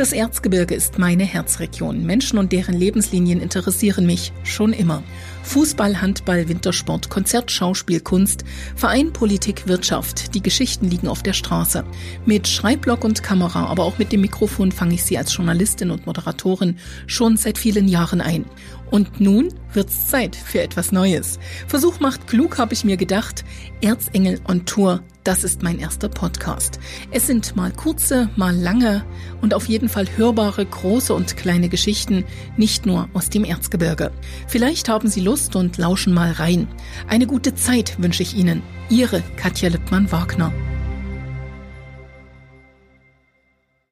[0.00, 2.06] Das Erzgebirge ist meine Herzregion.
[2.06, 5.02] Menschen und deren Lebenslinien interessieren mich schon immer.
[5.42, 10.34] Fußball, Handball, Wintersport, Konzert, Schauspiel, Kunst, Verein, Politik, Wirtschaft.
[10.34, 11.84] Die Geschichten liegen auf der Straße.
[12.24, 16.06] Mit Schreibblock und Kamera, aber auch mit dem Mikrofon fange ich sie als Journalistin und
[16.06, 18.46] Moderatorin schon seit vielen Jahren ein.
[18.90, 21.38] Und nun wird's Zeit für etwas Neues.
[21.66, 23.44] Versuch macht klug, habe ich mir gedacht.
[23.82, 26.80] Erzengel on Tour, das ist mein erster Podcast.
[27.10, 29.04] Es sind mal kurze, mal lange
[29.40, 32.24] und auf jeden Fall hörbare große und kleine Geschichten,
[32.56, 34.12] nicht nur aus dem Erzgebirge.
[34.46, 36.68] Vielleicht haben Sie Lust und lauschen mal rein.
[37.08, 38.62] Eine gute Zeit wünsche ich Ihnen.
[38.88, 40.52] Ihre Katja Lippmann-Wagner.